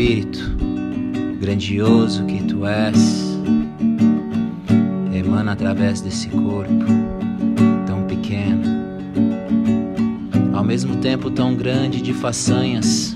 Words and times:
espírito 0.00 0.56
grandioso 1.38 2.24
que 2.24 2.42
tu 2.44 2.64
és 2.64 3.38
emana 5.12 5.52
através 5.52 6.00
desse 6.00 6.28
corpo 6.30 6.86
tão 7.86 8.04
pequeno, 8.04 8.62
ao 10.54 10.64
mesmo 10.64 10.96
tempo 10.96 11.30
tão 11.30 11.54
grande 11.54 12.00
de 12.00 12.14
façanhas, 12.14 13.14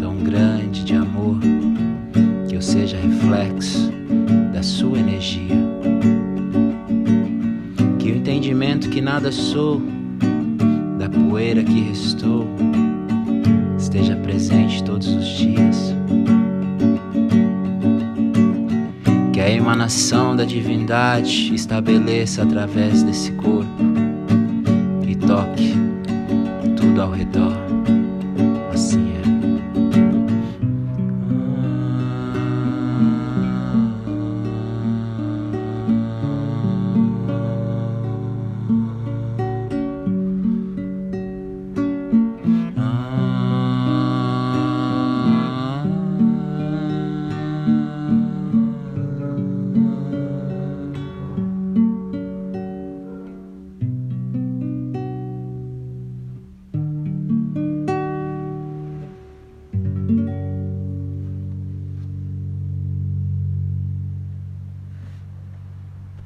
tão 0.00 0.16
grande 0.16 0.82
de 0.82 0.94
amor, 0.94 1.38
que 2.48 2.56
eu 2.56 2.62
seja 2.62 2.96
reflexo 2.96 3.92
da 4.52 4.64
sua 4.64 4.98
energia. 4.98 5.56
Que 8.00 8.10
o 8.10 8.16
entendimento 8.16 8.90
que 8.90 9.00
nada 9.00 9.30
sou, 9.30 9.80
da 10.98 11.08
poeira 11.08 11.62
que 11.62 11.80
restou, 11.82 12.48
esteja 13.78 14.16
presente 14.16 14.82
todos 14.82 15.06
os 15.06 15.24
dias. 15.24 15.99
A 19.50 19.52
emanação 19.52 20.36
da 20.36 20.44
divindade 20.44 21.52
estabeleça 21.52 22.44
através 22.44 23.02
desse 23.02 23.32
corpo 23.32 23.82
e 25.04 25.16
toque 25.16 25.74
tudo 26.76 27.02
ao 27.02 27.10
redor. 27.10 27.79